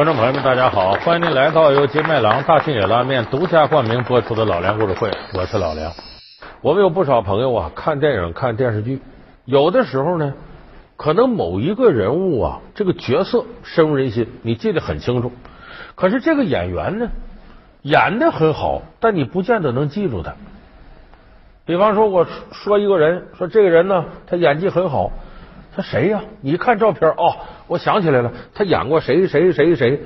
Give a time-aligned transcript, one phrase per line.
[0.00, 0.92] 观众朋友们，大家好！
[0.92, 5.92] 欢迎您来到由金麦郎大庆野拉面独家冠名播出的老梁故事会，我是老梁。
[6.62, 9.02] 我们有不少朋友啊，看电影、看电视剧，
[9.44, 10.32] 有的时候呢，
[10.96, 15.32] 可能某一个人物啊，这个角色深入人心，你记得很清楚。
[15.96, 17.10] 可是这个演员呢，
[17.82, 20.32] 演的很好，但你不见得能记住他。
[21.66, 25.10] 比方说，我说一个人，说这个人呢，他演技很好。
[25.74, 26.22] 他谁呀？
[26.40, 30.00] 你看照片哦，我想起来了，他演过谁谁谁谁，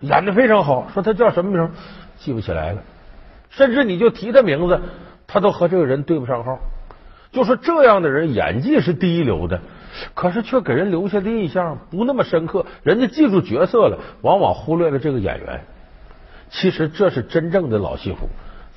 [0.00, 0.88] 演的非常好。
[0.92, 1.70] 说他叫什么名？
[2.18, 2.82] 记不起来了。
[3.50, 4.80] 甚至你就提他名字，
[5.26, 6.58] 他都和这个人对不上号。
[7.30, 9.60] 就说这样的人演技是第一流的，
[10.14, 12.66] 可是却给人留下的印象不那么深刻。
[12.82, 15.60] 人家记住角色了，往往忽略了这个演员。
[16.50, 18.28] 其实这是真正的老戏骨。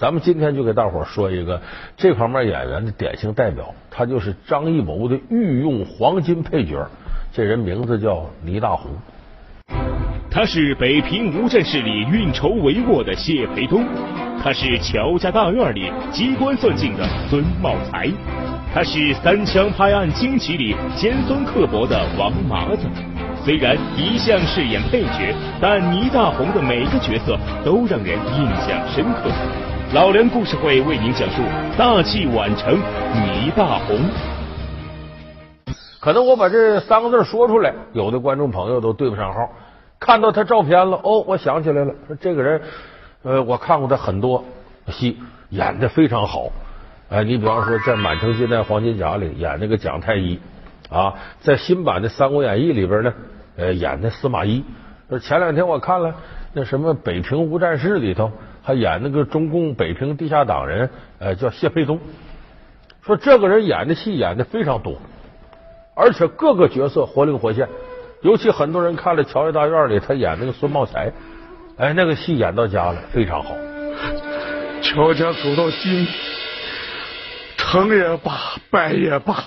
[0.01, 1.61] 咱们今天就给大伙说一个
[1.95, 6.83] 这方面演员的典型代表，他就是张艺谋的御用黄金配角，
[7.31, 8.89] 这人名字叫倪大红。
[10.31, 13.85] 他是北平无战事里运筹帷幄的谢培东，
[14.41, 18.09] 他是乔家大院里机关算尽的孙茂才，
[18.73, 22.87] 他是三枪拍案惊奇里尖酸刻薄的王麻子。
[23.45, 29.29] 虽然一向饰演配角，但倪大红的每个角色都让人印象深刻。
[29.93, 31.41] 老梁故事会为您讲述
[31.77, 33.99] 大器晚成倪大红。
[35.99, 39.49] 可能我把这三个字说出来，有的观众朋友都对不上号。
[39.99, 42.61] 看到他照片了，哦，我想起来了，说这个人，
[43.23, 44.45] 呃，我看过他很多
[44.87, 46.49] 戏，演的非常好。
[47.09, 50.39] 哎，你比方说在《满城尽带黄金甲》里演那个蒋太医
[50.89, 53.13] 啊，在新版的《三国演义》里边呢，
[53.57, 54.63] 呃，演的司马懿。
[55.21, 56.15] 前两天我看了
[56.53, 58.31] 那什么《北平无战事》里头。
[58.63, 61.99] 还演那个中共北平地下党人，呃，叫谢培东。
[63.03, 64.97] 说这个人演的戏演的非常多，
[65.95, 67.67] 而且各个角色活灵活现。
[68.21, 71.11] 尤其很多人看了《乔家大院》里他演那个孙茂才，
[71.77, 73.55] 哎，那个戏演到家了，非常好。
[74.83, 76.07] 乔家走到今，
[77.57, 78.31] 成也罢，
[78.69, 79.43] 败也罢，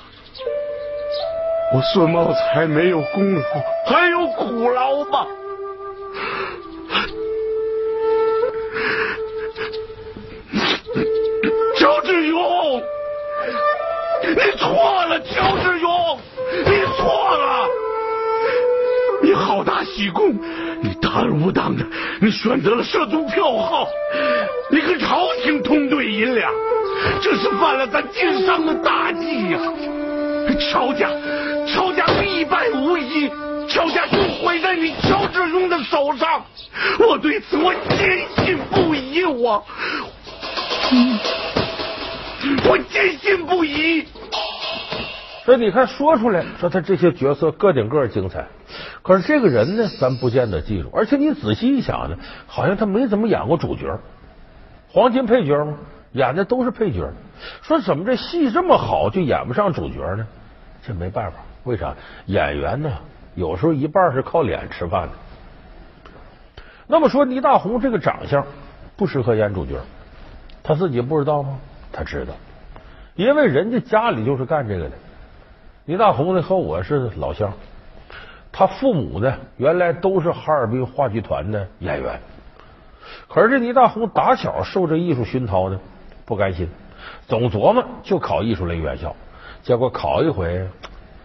[1.72, 3.42] 我孙茂才没有功劳，
[3.86, 5.26] 还有苦劳吗？
[14.64, 16.18] 错了，乔志勇，
[16.64, 17.68] 你错了。
[19.22, 20.34] 你好大喜功，
[20.80, 21.84] 你大而无当的，
[22.20, 23.86] 你选择了涉足票号，
[24.70, 26.50] 你和朝廷通兑银两，
[27.20, 29.58] 这是犯了咱经商的大忌呀。
[30.70, 31.10] 乔家，
[31.66, 33.28] 乔家必败无疑，
[33.68, 36.42] 乔家就毁在你乔志勇的手上。
[36.98, 39.62] 我对此我坚信不疑，我，
[42.66, 44.04] 我坚信不疑。
[45.44, 48.46] 所以你看，说出来说他这些角色个顶个精彩，
[49.02, 50.88] 可是这个人呢，咱不见得记住。
[50.94, 52.16] 而且你仔细一想呢，
[52.46, 54.00] 好像他没怎么演过主角，
[54.88, 55.74] 黄金配角吗？
[56.12, 57.10] 演的都是配角。
[57.60, 60.26] 说怎么这戏这么好，就演不上主角呢？
[60.86, 61.94] 这没办法，为啥？
[62.24, 62.90] 演员呢，
[63.34, 65.12] 有时候一半是靠脸吃饭的。
[66.86, 68.46] 那么说，倪大红这个长相
[68.96, 69.78] 不适合演主角，
[70.62, 71.58] 他自己不知道吗？
[71.92, 72.32] 他知道，
[73.14, 74.92] 因为人家家里就是干这个的。
[75.86, 77.52] 倪大红呢和我是老乡，
[78.52, 82.20] 他父母呢原来都是哈尔滨话剧团的演员，
[83.28, 85.78] 可是这倪大红打小受这艺术熏陶呢，
[86.24, 86.70] 不甘心，
[87.28, 89.14] 总琢磨就考艺术类院校，
[89.62, 90.66] 结果考一回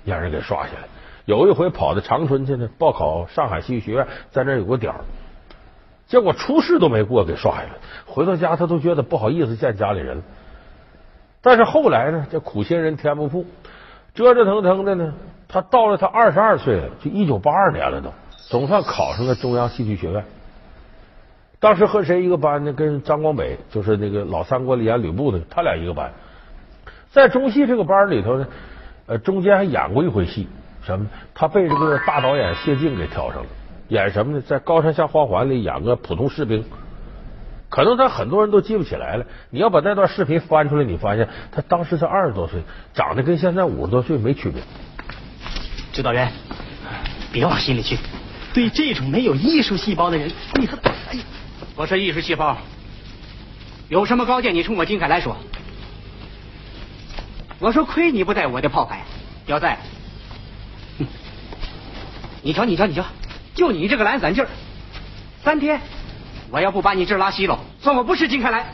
[0.03, 0.89] 让人给刷下来，
[1.23, 4.99] 有一回跑到长春去呢报考上海戏剧学院，在那有个点儿，
[6.07, 7.69] 结果初试都没过给刷下来，
[8.05, 10.21] 回到家他都觉得不好意思见家里人，
[11.41, 13.45] 但是后来呢这苦心人天不负。
[14.13, 15.13] 折折腾腾的呢，
[15.47, 18.11] 他到了他二十二岁了，就一九八二年了都，
[18.49, 20.23] 总算考上了中央戏剧学院。
[21.59, 22.73] 当时和谁一个班呢？
[22.73, 26.11] 跟张光北，就是那个老三国里演吕布的，他俩一个班。
[27.11, 28.47] 在中戏这个班里头呢，
[29.07, 30.47] 呃，中间还演过一回戏，
[30.83, 31.07] 什么？
[31.33, 33.47] 他被这个大导演谢晋给挑上了，
[33.89, 34.41] 演什么呢？
[34.41, 36.63] 在《高山下花环》里演个普通士兵。
[37.69, 39.25] 可能他很多人都记不起来了。
[39.51, 42.61] 你要把那段视频翻出来，你发现他当时才二十多岁，
[42.93, 44.61] 长得跟现在五十多岁没区别。
[45.93, 46.31] 指导员，
[47.31, 47.97] 别往心里去。
[48.53, 51.23] 对这种没有艺术细胞的人，你和哎呀，
[51.75, 52.57] 我说艺术细胞，
[53.87, 54.55] 有什么高见？
[54.55, 55.37] 你冲我金凯来说。
[57.59, 59.03] 我说亏你不带我的炮牌，
[59.45, 59.77] 屌在。
[62.41, 63.05] 你瞧，你瞧，你瞧，
[63.53, 64.49] 就你这个懒散劲儿，
[65.43, 65.79] 三天。
[66.51, 68.65] 我要不把你这拉稀了，算我不是金开来。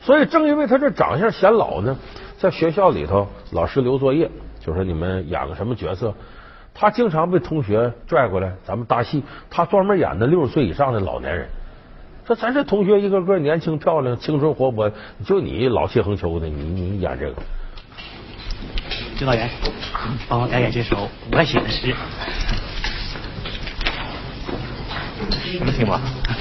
[0.00, 1.96] 所以正因为他这长相显老呢，
[2.38, 4.30] 在学校里头，老师留作业
[4.60, 6.14] 就说你们演个什么角色，
[6.74, 11.48] 他经常被同学拽过来，咱们搭戏，他专门演的六十岁以上的老年人。
[12.26, 14.90] 说咱这同学一个个年轻漂亮、青春活泼，
[15.24, 17.34] 就你老气横秋的，你你演这个。
[19.16, 19.48] 指导员，
[20.28, 21.94] 帮我改改这首我写的诗。
[25.58, 25.94] 什么题目？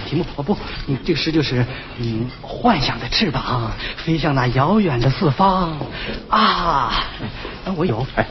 [0.05, 1.65] 题目哦不，你这个诗就是
[1.97, 5.77] 嗯，幻想的翅膀飞向那遥远的四方
[6.29, 6.39] 啊！
[7.65, 8.25] 啊，我有哎。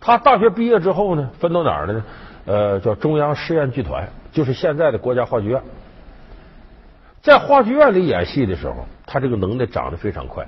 [0.00, 2.04] 他大学毕业之后呢，分到哪儿了呢？
[2.46, 5.62] 呃，叫中央试验剧团，就是现在的国家话剧院。
[7.24, 10.46] 在话剧院里演戏的时候，他这个能耐长得非常快。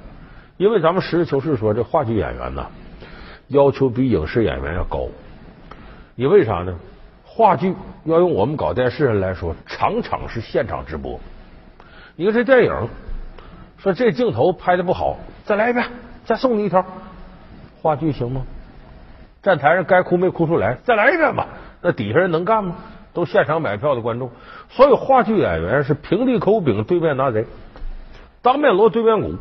[0.58, 2.66] 因为咱们实事求是说，这话剧演员呢，
[3.48, 5.08] 要求比影视演员要高。
[6.16, 6.76] 你为啥呢？
[7.24, 7.74] 话剧
[8.04, 11.18] 要用我们搞电视人来说，场场是现场直播。
[12.14, 12.88] 你看这电影，
[13.78, 15.86] 说这镜头拍的不好，再来一遍，
[16.26, 16.84] 再送你一条。
[17.80, 18.42] 话剧行吗？
[19.42, 21.48] 站台上该哭没哭出来，再来一遍吧。
[21.80, 22.76] 那底下人能干吗？
[23.16, 24.30] 都现场买票的观众，
[24.68, 27.46] 所以话剧演员是平地抠饼，对面拿贼，
[28.42, 29.36] 当面锣对面鼓，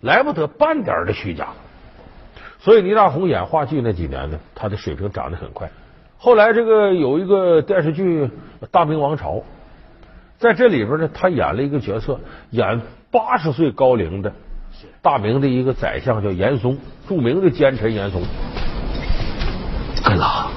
[0.00, 1.48] 来不得半点的虚假。
[2.58, 5.70] 所以倪大红演话剧那几年呢，他的水平涨得很快。
[6.16, 8.24] 后来这个有一个电视剧
[8.70, 9.32] 《大明王朝》，
[10.38, 12.18] 在这里边呢，他演了一个角色，
[12.48, 12.80] 演
[13.10, 14.32] 八十岁高龄的
[15.02, 18.22] 大明的一个宰相，叫严嵩，著名的奸臣严嵩。
[20.02, 20.51] 阁老，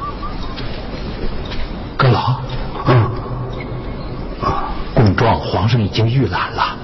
[5.05, 6.75] 啊，供状皇上已经预览了，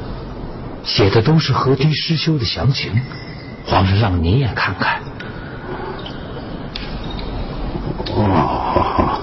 [0.83, 2.91] 写的都是河堤失修的详情，
[3.65, 4.99] 皇上让您也看看。
[8.13, 9.21] 哦，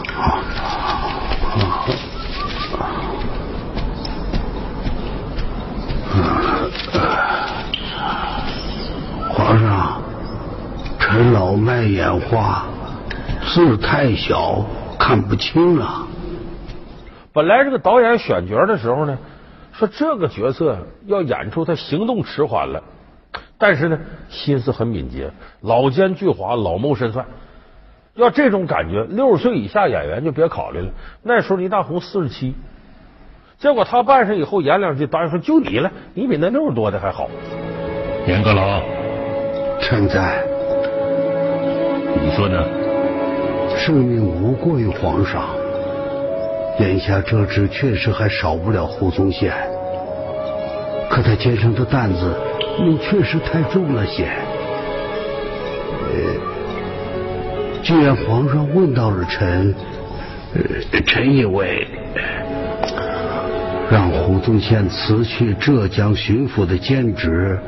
[9.32, 10.02] 皇上，
[10.98, 12.64] 臣老卖眼花。
[13.50, 14.64] 字太小，
[14.98, 16.07] 看不清啊。
[17.32, 19.18] 本来这个导演选角的时候呢，
[19.72, 22.82] 说这个角色要演出他行动迟缓了，
[23.58, 23.98] 但是呢
[24.28, 25.30] 心思很敏捷，
[25.60, 27.26] 老奸巨猾，老谋深算。
[28.14, 30.88] 要这种感觉，六十岁以下演员就别考虑了。
[31.22, 32.54] 那时候倪大红四十七，
[33.58, 37.30] 结果他扮上以后演两句，导演说就你了，你比那六十多的还好。
[38.26, 38.82] 严阁老，
[39.80, 40.44] 臣在。
[42.20, 42.64] 你说呢？
[43.76, 45.40] 圣命无过于皇上，
[46.78, 49.52] 眼下这只确实还少不了胡宗宪，
[51.10, 52.34] 可他肩上的担子
[52.86, 54.28] 又确实太重了些。
[57.82, 59.74] 既然皇上问到了臣，
[61.06, 61.86] 臣以为
[63.90, 67.58] 让胡宗宪辞去浙江巡抚的兼职，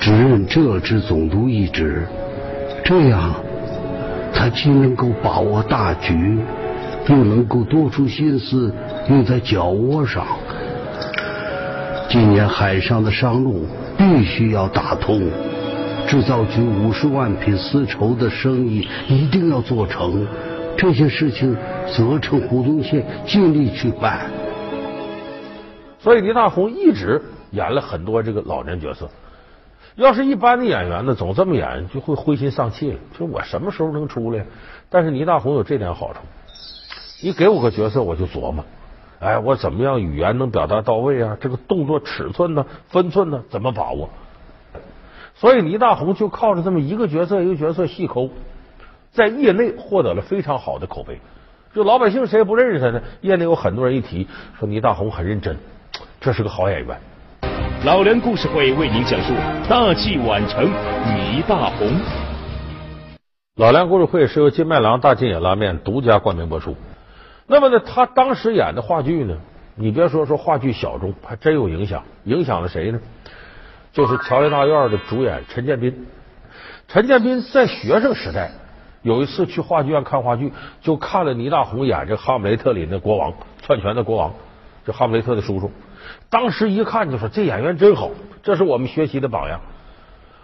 [0.00, 2.06] 只任浙之总督一职，
[2.82, 3.34] 这样。
[4.34, 6.38] 他既能够把握大局，
[7.08, 8.72] 又能够多出心思
[9.08, 10.26] 用在脚窝上。
[12.08, 13.66] 今年海上的商路
[13.96, 15.30] 必须要打通，
[16.06, 20.26] 制造局五十万匹丝绸的生意一定要做成。
[20.76, 21.56] 这些事情
[21.86, 24.30] 责成胡宗宪尽力去办。
[25.98, 29.08] 所以倪大红一直演了很多这个老年角色。
[29.94, 32.98] 要是一般的演员呢，总这么演就会灰心丧气了。
[33.18, 34.44] 就我什么时候能出来？
[34.88, 36.20] 但是倪大红有这点好处，
[37.24, 38.64] 你给我个角色，我就琢磨，
[39.20, 41.38] 哎，我怎么样语言能表达到位啊？
[41.40, 44.10] 这个动作尺寸呢、分寸呢，怎么把握？
[45.36, 48.28] 所以倪大红就靠着这么一个角色一个角色细抠，
[49.12, 51.20] 在业内获得了非常好的口碑。
[51.72, 53.00] 就老百姓谁也不认识他呢？
[53.20, 54.26] 业内有很多人一提
[54.58, 55.56] 说倪大红很认真，
[56.20, 57.00] 这是个好演员。
[57.84, 59.32] 老梁故事会为您讲述
[59.68, 61.88] 大器晚成倪大红。
[63.54, 66.74] 老梁故事会是由金麦郎大金野拉面独家冠名播出。
[67.46, 69.36] 那么呢，他当时演的话剧呢，
[69.74, 72.02] 你别说说话剧小众，还真有影响。
[72.24, 73.00] 影响了谁呢？
[73.92, 76.06] 就是乔家大院的主演陈建斌。
[76.88, 78.50] 陈建斌在学生时代
[79.02, 83.32] 有一次去话剧院看话剧，就看了倪大红演这《哈姆雷特》里的国王，
[83.62, 84.32] 篡权的国王，
[84.86, 85.70] 这哈姆雷特的叔叔。
[86.30, 88.10] 当时一看就说这演员真好，
[88.42, 89.60] 这是我们学习的榜样。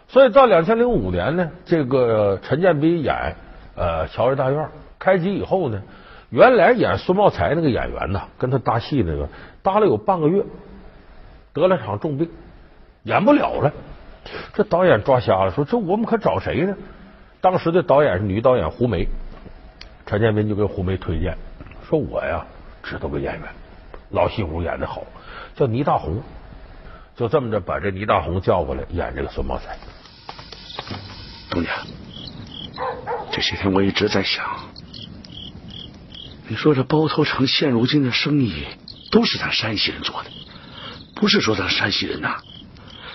[0.08, 3.36] 所以到两千零五年呢，这个陈建斌演
[3.76, 4.60] 呃《乔家大院》
[4.98, 5.82] 开机以后呢，
[6.30, 9.28] 原来演孙茂才那个演员呢，跟他搭戏那个
[9.62, 10.44] 搭了有半个月，
[11.52, 12.30] 得了场重病，
[13.04, 13.72] 演不了了。
[14.52, 16.76] 这导演抓瞎了，说这我们可找谁呢？
[17.40, 19.08] 当时的导演是女导演胡梅，
[20.04, 21.38] 陈建斌就给胡梅推荐
[21.88, 22.44] 说我呀
[22.82, 23.48] 知道个演员，
[24.10, 25.04] 老戏骨演的好，
[25.54, 26.20] 叫倪大红。
[27.16, 29.76] 就这么着把这倪大红叫过来演这个孙茂才。
[31.50, 31.70] 东家，
[33.30, 34.44] 这些天我一直在想，
[36.48, 38.64] 你说这包头城现如今的生意
[39.10, 40.30] 都是咱山西人做的，
[41.14, 42.38] 不是说咱山西人呐，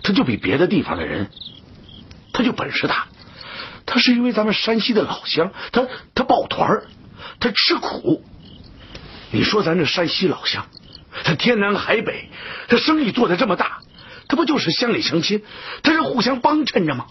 [0.04, 1.32] 他就比别的地方的人
[2.32, 3.08] 他就本事大，
[3.88, 6.84] 他是因为咱们山西的老乡，他他抱团
[7.40, 8.24] 他吃苦。
[9.32, 10.68] 你说咱这山西老乡，
[11.24, 12.30] 他天南海北，
[12.68, 13.80] 他生意做的这么大。
[14.28, 15.44] 他不就是乡里乡亲，
[15.82, 17.08] 他是互相帮衬着吗？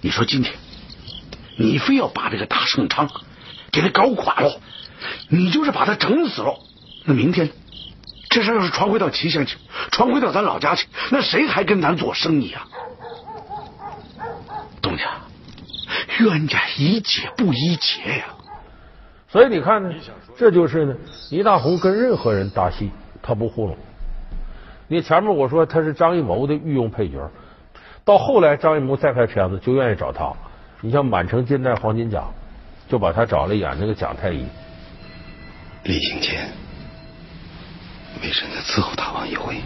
[0.00, 0.54] 你说今天
[1.58, 3.10] 你非要把这个大盛昌
[3.70, 4.60] 给他搞垮了，
[5.28, 6.58] 你就是把他整死了。
[7.04, 7.50] 那明天
[8.30, 9.56] 这事要是传回到齐县去，
[9.90, 12.66] 传回到咱老家去，那谁还跟咱做生意啊？
[14.82, 15.04] 东家，
[16.20, 18.26] 冤家宜解不宜结呀。
[19.28, 19.94] 所以你看呢，
[20.36, 20.94] 这就是呢，
[21.30, 22.90] 倪大红跟任何人搭戏，
[23.22, 23.76] 他不糊弄。
[24.86, 27.30] 你前面我说他是张艺谋的御用配角，
[28.04, 30.32] 到后来张艺谋再拍片子就愿意找他。
[30.80, 32.20] 你像《满城尽带黄金甲》，
[32.88, 34.46] 就把他找来演那个蒋太医。
[35.84, 36.50] 临行前，
[38.22, 39.60] 微臣再伺候大王一回。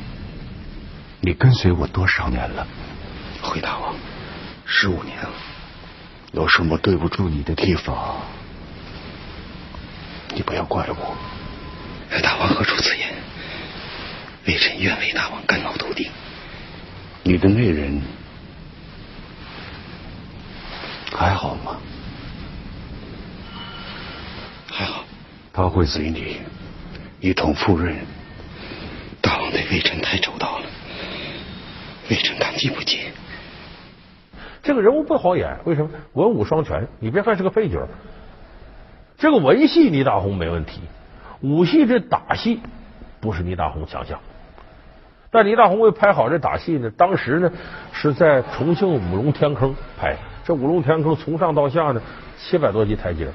[1.20, 2.66] 你跟随我多少年了？
[3.40, 3.94] 回大王，
[4.66, 5.30] 十五年了。
[6.32, 8.16] 有什么对不住你的地方，
[10.34, 11.16] 你不要怪我。
[12.22, 13.08] 大王何出此言？
[14.46, 16.10] 微臣愿为大王肝脑涂地。
[17.22, 18.02] 你的内人
[21.16, 21.76] 还好吗？
[24.72, 25.04] 还好。
[25.52, 26.38] 他会随你
[27.20, 27.94] 一同赴任。
[29.20, 30.64] 大王对微臣太周到了，
[32.10, 32.98] 微臣感激不尽。
[34.62, 35.90] 这个人物不好演，为什么？
[36.14, 36.88] 文武双全。
[36.98, 37.86] 你别看是个配角，
[39.18, 40.80] 这个文戏倪大红没问题，
[41.40, 42.60] 武戏这打戏
[43.20, 44.18] 不是倪大红强项。
[45.30, 47.52] 但倪大红为拍好这打戏呢，当时呢
[47.92, 50.16] 是在重庆五龙天坑拍。
[50.44, 52.02] 这五龙天坑从上到下呢
[52.38, 53.28] 七百多级台阶，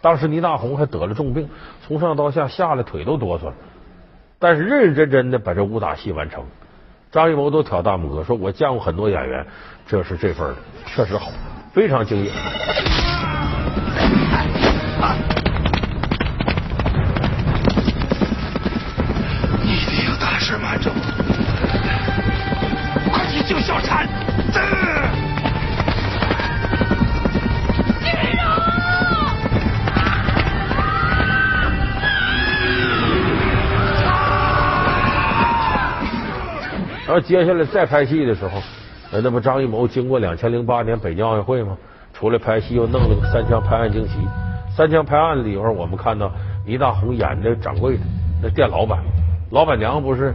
[0.00, 1.48] 当时倪大红还得了重病，
[1.86, 3.54] 从上到下吓得腿都哆嗦了。
[4.38, 6.44] 但是认认真真的把这武打戏完成。
[7.12, 9.44] 张艺谋都挑大拇哥，说我见过很多演员，
[9.86, 11.30] 这是这份的，确实好，
[11.72, 12.30] 非常敬业。
[37.10, 38.62] 然后接下来再拍戏的时候，
[39.10, 41.76] 那不张艺谋经过两千零八年北京奥运会吗？
[42.14, 44.12] 出来拍戏又弄了个《三枪拍案惊奇》。
[44.76, 46.30] 《三枪拍案》里边我们看到
[46.64, 48.02] 倪大红演的掌柜的，
[48.40, 49.00] 那店老板，
[49.50, 50.32] 老板娘不是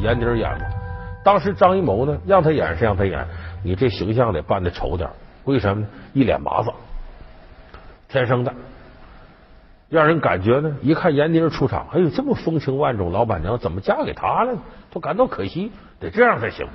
[0.00, 0.64] 闫妮演吗？
[1.24, 3.26] 当时张艺谋呢，让他演是让他演，
[3.64, 5.10] 你这形象得扮的丑点，
[5.42, 5.88] 为什么呢？
[6.12, 6.70] 一脸麻子，
[8.08, 8.54] 天生的，
[9.92, 14.58] 让人感觉呢，一看闫妮出场，哎呦，这么风情万种，老板娘怎么嫁给他了？
[14.90, 15.70] 都感到可惜，
[16.00, 16.66] 得这样才行。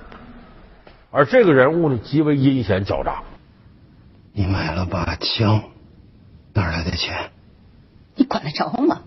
[1.09, 3.23] 而这个人物呢，极为阴险狡诈。
[4.33, 5.63] 你买了把枪，
[6.53, 7.31] 哪来的钱？
[8.13, 9.01] 你管得着吗？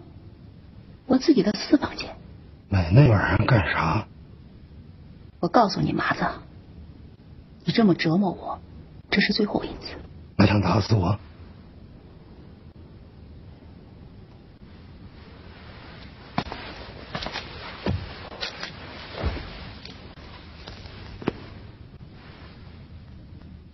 [1.07, 2.17] 我自己的私房钱。
[2.69, 4.09] 买那玩意儿干啥？
[5.39, 6.27] 我告诉你，麻子，
[7.65, 8.59] 你这么折磨我，
[9.09, 9.95] 这是最后一次。
[10.37, 11.17] 还想打死我？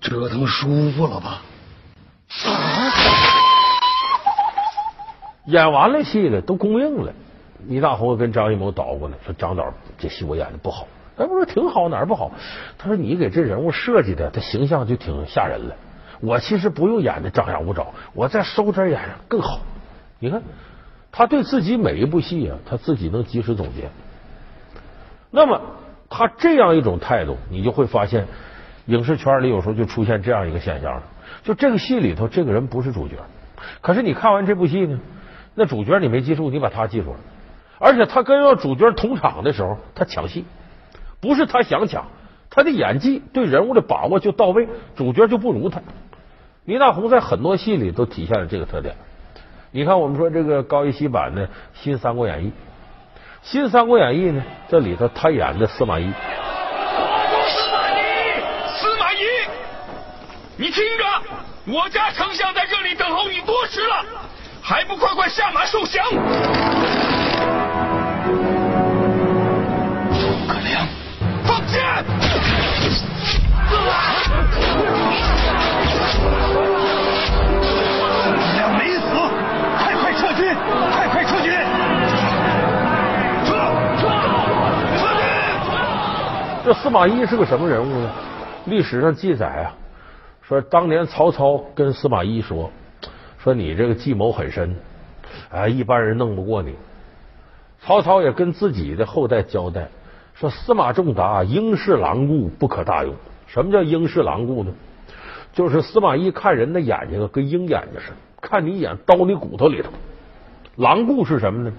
[0.06, 1.42] 折腾舒服了吧？
[2.46, 2.92] 啊
[5.46, 7.12] 演完了戏了，都公映了。
[7.66, 10.86] 倪大红跟张艺谋捣鼓呢，说张导这戏我演的不好。
[11.16, 12.30] 哎，我说挺好，哪儿不好？
[12.78, 15.74] 他说你给这人物设计的，他形象就挺吓人了。
[16.20, 19.60] 我其实不用演的张牙舞爪，我再收点演更好。
[20.20, 20.42] 你看，
[21.10, 23.90] 他对自己每一部戏啊，他自己能及时总结。
[25.30, 25.60] 那么
[26.08, 28.26] 他这样一种态度，你就会发现，
[28.86, 31.02] 影视圈里有时候就出现这样一个现象了：
[31.44, 33.16] 就这个戏里头，这个人不是主角，
[33.80, 35.00] 可是你看完这部戏呢，
[35.54, 37.18] 那主角你没记住，你把他记住了，
[37.78, 40.44] 而且他跟要主角同场的时候，他抢戏。
[41.18, 42.08] 不是他想抢，
[42.50, 45.80] 他的演技对人物的把握就到位，主角就不如他。
[46.64, 48.94] 倪大红在很多戏里都体现了这个特点。
[49.72, 52.48] 你看，我们说这个高一西版的《新三国演义》，
[53.42, 56.12] 《新三国演义》呢，这里头他演的司马懿。
[57.48, 58.02] 司马懿，
[58.76, 59.24] 司马懿，
[60.58, 61.04] 你听着，
[61.66, 64.02] 我家丞相在这里等候你多时了，
[64.62, 66.02] 还不快快下马受降！
[66.08, 66.16] 诸
[70.48, 70.88] 葛亮，
[71.44, 71.84] 放箭！
[78.54, 79.02] 亮没死，
[79.76, 80.56] 快快撤军，
[80.90, 81.52] 快快撤军
[83.44, 83.52] 撤
[84.00, 84.08] 撤
[85.20, 85.28] 军！
[86.64, 88.10] 这司马懿是个什么人物呢？
[88.64, 89.68] 历史上记载啊，
[90.48, 92.70] 说当年曹操跟司马懿说
[93.38, 94.76] ：“说你这个计谋很深，
[95.50, 96.74] 啊，一般人弄不过你。”
[97.82, 99.88] 曹操也跟自己的后代交代
[100.34, 103.14] 说：“司马仲达鹰视狼顾，不可大用。”
[103.48, 104.72] 什么叫鹰视狼顾呢？
[105.52, 109.90] 就是司马懿看人的眼睛啊，跟鹰眼睛似的，看你一眼刀你骨头里头。
[110.76, 111.72] 狼顾是什么呢？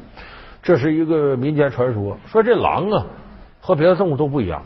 [0.64, 3.06] 这是一个民间传说，说这狼啊
[3.62, 4.64] 和别的动物都不一样。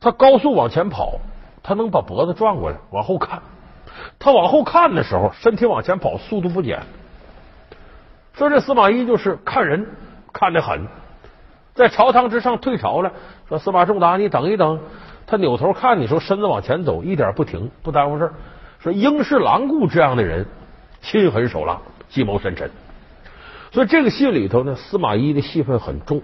[0.00, 1.18] 它高速往前跑，
[1.68, 3.42] 他能把脖子转过来往后看。
[4.18, 6.80] 他往后看的时候，身体往前跑，速度不减。
[8.32, 9.86] 说这司马懿就是看人
[10.32, 10.86] 看得狠，
[11.74, 13.12] 在朝堂之上退朝了。
[13.50, 14.80] 说司马仲达，你等一等。
[15.26, 18.32] 他扭头看你时候，身子往前走，一点不停，不耽误事。
[18.78, 20.46] 说鹰视狼顾这样的人，
[21.02, 22.70] 心狠手辣，计谋深沉。
[23.72, 26.22] 所以这个戏里头呢，司马懿的戏份很重。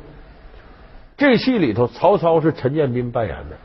[1.19, 3.57] 这戏里头，曹操是陈建斌扮演的，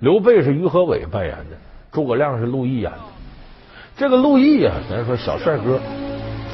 [0.00, 1.56] 刘备是于和伟扮演的，
[1.90, 2.98] 诸葛亮是陆毅演的。
[3.96, 5.80] 这个陆毅啊，咱说小帅哥，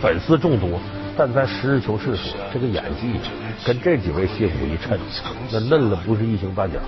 [0.00, 0.80] 粉丝众多，
[1.14, 3.20] 但咱实事求是说，这个演技
[3.66, 4.98] 跟这几位戏骨一衬，
[5.52, 6.82] 那嫩了不是一星半点。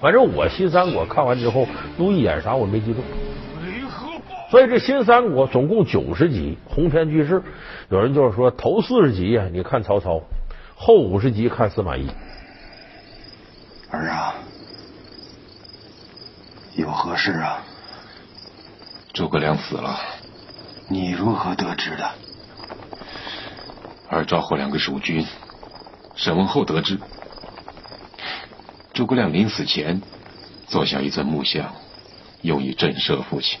[0.00, 1.66] 反正我新三国看完之后，
[1.98, 3.00] 陆毅演啥我没记住。
[4.50, 7.42] 所以这新三国总共九十集，鸿篇巨制。
[7.90, 10.22] 有人就是说，头四十集啊，你看曹操；
[10.74, 12.08] 后五十集看司马懿。
[13.90, 14.34] 儿啊，
[16.76, 17.62] 有何事啊？
[19.14, 19.98] 诸葛亮死了。
[20.88, 22.10] 你如何得知的？
[24.10, 25.26] 儿召获两个蜀军，
[26.14, 27.00] 审问后得知。
[28.92, 30.02] 诸葛亮临死前
[30.68, 31.74] 做下一尊木像，
[32.42, 33.58] 用以震慑父亲。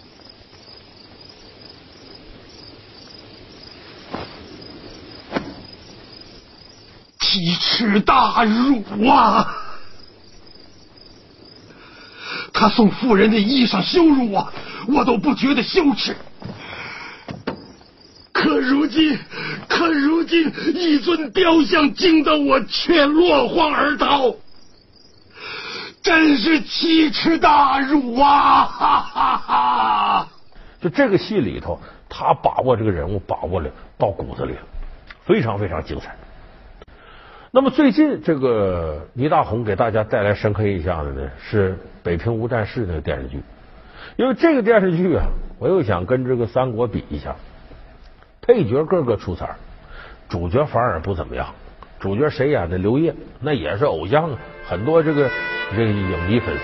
[7.18, 9.65] 奇耻大辱啊！
[12.66, 14.52] 他送妇人的衣裳羞辱我，
[14.88, 16.16] 我都不觉得羞耻。
[18.32, 19.16] 可如今，
[19.68, 24.34] 可如今，一尊雕像惊得我却落荒而逃。
[26.02, 28.64] 真是奇耻大辱啊！
[28.64, 30.28] 哈哈哈！
[30.82, 34.60] 就这个戏里头，他把握这个人物把握的到骨子里了，
[35.24, 36.16] 非常非常精彩。
[37.56, 41.70] 那么最近这个倪大红给大家带来深刻印象的呢，是
[42.02, 43.40] 《北平无战事》那个电视剧。
[44.16, 45.24] 因为这个电视剧啊，
[45.58, 47.34] 我又想跟这个三国比一下，
[48.42, 49.56] 配角个个出彩，
[50.28, 51.46] 主角反而不怎么样。
[51.98, 52.76] 主角谁演的？
[52.76, 54.38] 刘烨，那也是偶像啊，
[54.68, 55.30] 很多这个
[55.74, 56.62] 这个影迷粉丝。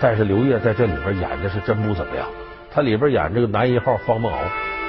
[0.00, 2.26] 但是刘烨在这里边演的是真不怎么样，
[2.70, 4.38] 他里边演这个男一号方孟敖，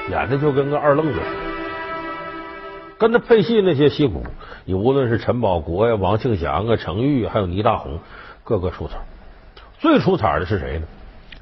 [0.08, 1.53] 演的就跟个二愣子似的。
[2.98, 4.22] 跟着配戏那些戏骨，
[4.64, 7.98] 你无论是陈宝国呀、王庆祥啊、程昱，还有倪大红，
[8.44, 8.94] 个个出彩。
[9.78, 10.86] 最出彩的是谁呢？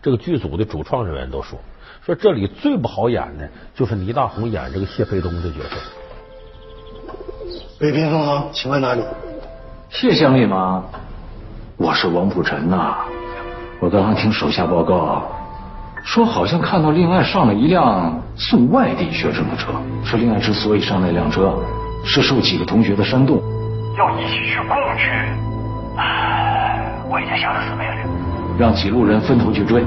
[0.00, 1.58] 这个剧组的主创人员都说，
[2.04, 5.76] 说这里最不好演的就是倪大红演这个谢飞东的角色。
[7.78, 9.02] 北平分行，请问哪里？
[9.90, 10.84] 谢乡里吗？
[11.76, 12.98] 我是王普臣呐。
[13.80, 15.28] 我刚刚听手下报告，
[16.04, 19.72] 说好像看到令爱上了一辆送外地学生的车。
[20.04, 21.54] 说令爱之所以上那辆车，
[22.04, 23.40] 是受几个同学的煽动，
[23.96, 25.08] 要一起去共去。
[27.08, 29.84] 我已经下了死命令，让几路人分头去追，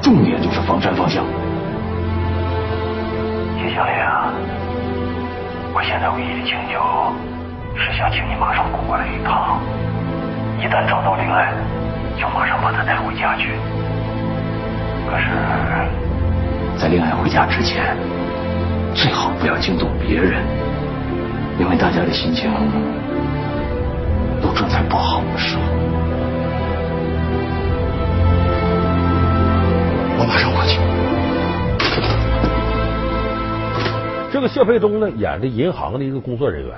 [0.00, 1.24] 重点就是房山方向。
[3.58, 4.30] 谢乡里啊，
[5.74, 6.78] 我现在唯一的请求
[7.74, 9.58] 是想请你马上过来一趟。
[10.60, 11.52] 一旦找到令爱，
[12.20, 13.56] 就马上把她带回家去。
[15.08, 15.24] 可是，
[16.78, 17.96] 在令爱回家之前，
[18.94, 20.44] 最好不要惊动别人，
[21.58, 22.50] 因为大家的心情
[24.42, 25.62] 都正在不好的时候。
[30.18, 30.78] 我马上过去。
[34.30, 36.76] 这个谢飞东呢，演的银行的一个工作人员，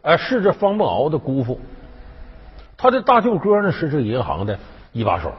[0.00, 1.60] 哎，是这方孟敖的姑父。
[2.78, 4.58] 他的大舅哥呢是这个银行的
[4.92, 5.30] 一把手。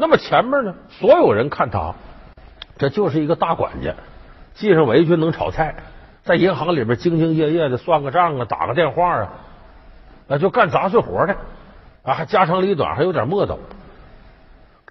[0.00, 1.92] 那么前面呢，所有人看他，
[2.78, 3.96] 这就是一个大管家，
[4.54, 5.74] 系上围裙能炒菜，
[6.22, 9.32] 在银行里边兢兢业业的算个账啊，打个电话啊，
[10.28, 11.34] 啊就干杂碎活的
[12.04, 13.56] 啊，还家长里短，还有点磨叨。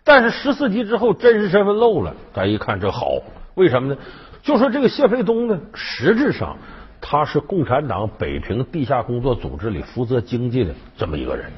[0.04, 3.08] 但是十四集之后，真实身份露了，咱一看这好，
[3.56, 3.98] 为什么呢？
[4.44, 6.58] 就说这个谢飞东呢，实质上
[7.00, 11.50] 他是共产党北平地下工作组织里负责经济的这么一个人，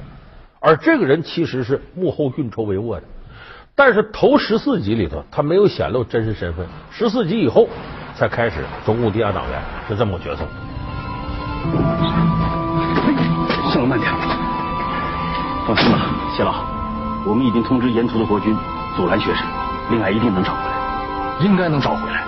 [0.60, 3.02] 而这个人其实是幕后运筹帷幄的。
[3.74, 7.68] 但是头十四集里头，他没有显露真实身份，十四集以后
[8.14, 10.44] 才开始中共地下党员是这么个角色。
[13.72, 14.12] 上了慢点，
[15.66, 15.98] 放心吧，
[16.36, 16.64] 谢老，
[17.24, 18.54] 我们已经通知沿途的国军
[18.96, 19.46] 阻拦学生，
[19.90, 22.24] 令爱一定能找回来，应该能找回来。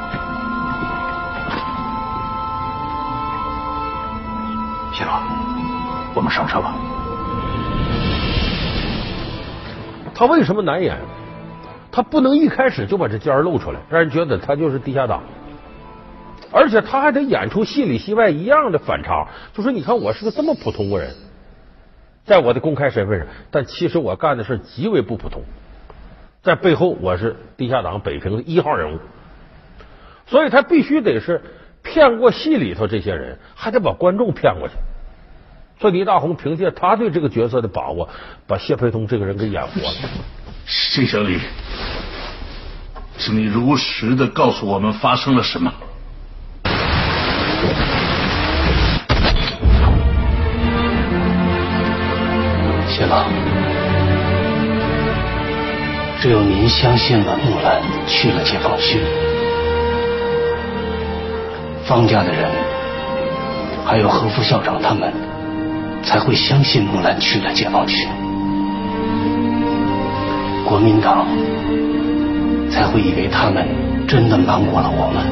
[4.92, 5.20] 谢老，
[6.14, 6.74] 我们上车吧。
[10.14, 10.96] 他为什么难演？
[11.92, 15.22] 他不能一开始就把这尖儿露出来，让人觉得他就是地下党，
[16.50, 21.14] 而且他还得演出戏里戏外一样的反差，就说你看我是个这么普通的人，
[22.24, 25.42] 在我的公开身份上，但其实我干的事极为不普通，
[26.42, 28.98] 在背后我是地下党北平的一号人物，
[30.26, 31.42] 所以他必须得是
[31.82, 34.74] 骗过戏里头这些人，还得把观众骗过去。
[35.78, 38.08] 所以倪大红凭借他对这个角色的把握，
[38.46, 40.08] 把谢培东这个人给演活了。
[40.66, 41.38] 谢小李，
[43.18, 45.72] 请你如实的告诉我们发生了什么。
[52.88, 53.24] 谢老，
[56.20, 59.00] 只有您相信了木兰去了解放区，
[61.84, 62.50] 方家的人
[63.84, 65.12] 还有何副校长他们
[66.04, 68.06] 才会相信木兰去了解放区，
[70.72, 71.26] 国民党
[72.70, 73.68] 才会以为他们
[74.08, 75.22] 真的瞒过了我们。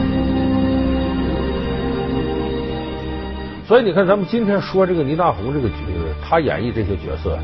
[3.67, 7.39] 所以你看，咱们今天说这个倪大红这个角色，他演绎这些角色，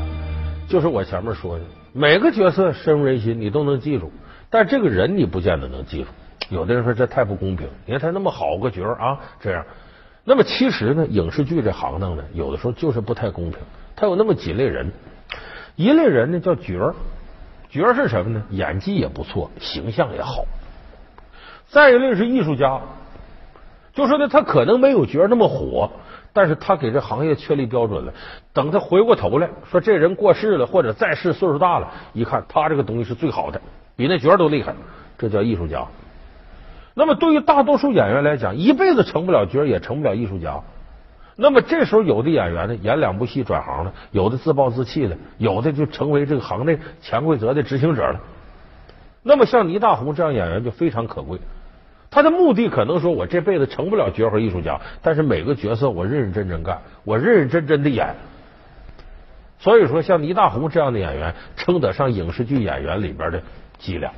[0.67, 4.11] 就是我前面说的，每个角色深入人心，你都能记住，
[4.51, 6.09] 但这个人你不见得能记住。
[6.49, 9.65] 有的人说这太不公平，你看他那么好个角啊，这样。
[10.23, 13.57] 那么其实呢，影视剧这行当呢，有的时候就是不太公平。
[13.95, 14.91] 他有那么几类人，
[15.75, 16.95] 一类人呢叫角儿，
[17.77, 18.43] 角是什么呢？
[18.49, 20.43] 演技也不错，形象也好。
[21.67, 22.81] 再一类是艺术家，
[23.93, 25.89] 就说呢，他可能没有角那么火。
[26.33, 28.13] 但是他给这行业确立标准了。
[28.53, 33.59] 等他回过头来说，这人过世了或者在世岁数大了，一看他这个东西是最好的，
[33.95, 34.75] 比那角都厉害，
[35.17, 35.87] 这叫艺术家。
[36.93, 40.61] 那么对于大多数演员来讲，一辈子成不了角，也成不了艺术家。
[41.39, 48.19] 那么这时候有的演员呢，演两部戏转行了，有的自暴自弃了，有的就成为这个行内潜规则的执行者了。
[49.21, 51.39] 那么像倪大红这样演员就非常可贵。
[52.09, 58.15] 他的目的可能说，我这辈子成不了绝活艺术家，但是每个角色我认认真真干，我认认真真的演。
[59.59, 63.43] 所以说，像倪大红这样的演员，称得上影视剧演员里边的
[63.77, 64.11] 脊梁。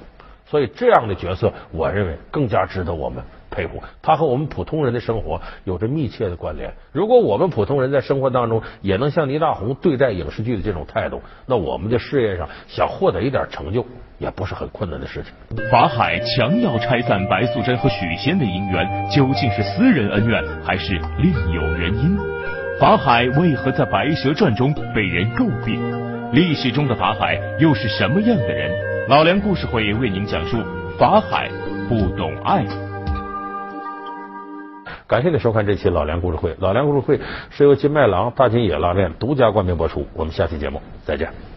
[0.45, 3.23] 所以这样的角色，我认为更加值得我们。
[3.49, 6.73] 佩服他和我们普通人的生活有着密切的关联。
[6.91, 13.85] 如果我们普通人在生活当中也能像倪大红对待影视剧的这种态度，那我们的事业上想获得一点成就
[14.17, 15.57] 也不是很困难的事情。
[15.71, 22.17] 法海强要拆散白素贞和许仙的姻缘，究竟是私人恩怨还是另有原因？
[22.79, 25.81] 法海为何在《白蛇传》中被人诟病？
[26.31, 28.71] 历史中的法海又是什么样的人？
[29.09, 30.57] 老梁故事会为您讲述
[30.97, 31.49] 法海
[31.89, 32.63] 不懂爱。
[35.09, 36.55] 感谢你收看这期老梁故事会。
[36.59, 37.19] 老梁故事会
[37.49, 40.05] 是由金麦郎大金野拉面独家冠名播出。
[40.13, 41.48] 我们下期节目再见。